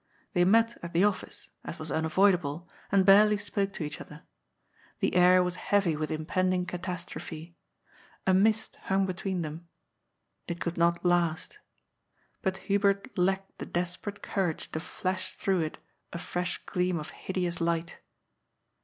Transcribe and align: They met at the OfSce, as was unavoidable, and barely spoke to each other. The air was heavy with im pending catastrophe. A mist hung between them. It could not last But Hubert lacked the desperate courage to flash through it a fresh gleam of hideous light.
They 0.33 0.45
met 0.45 0.79
at 0.81 0.93
the 0.93 1.03
OfSce, 1.03 1.49
as 1.63 1.77
was 1.77 1.91
unavoidable, 1.91 2.67
and 2.91 3.05
barely 3.05 3.37
spoke 3.37 3.71
to 3.73 3.83
each 3.83 4.01
other. 4.01 4.23
The 4.97 5.13
air 5.13 5.43
was 5.43 5.57
heavy 5.57 5.95
with 5.95 6.09
im 6.09 6.25
pending 6.25 6.65
catastrophe. 6.65 7.55
A 8.25 8.33
mist 8.33 8.77
hung 8.85 9.05
between 9.05 9.43
them. 9.43 9.67
It 10.47 10.59
could 10.59 10.75
not 10.75 11.05
last 11.05 11.59
But 12.41 12.57
Hubert 12.65 13.15
lacked 13.15 13.59
the 13.59 13.67
desperate 13.67 14.23
courage 14.23 14.71
to 14.71 14.79
flash 14.79 15.33
through 15.35 15.59
it 15.59 15.77
a 16.11 16.17
fresh 16.17 16.63
gleam 16.65 16.97
of 16.97 17.11
hideous 17.11 17.61
light. 17.61 17.99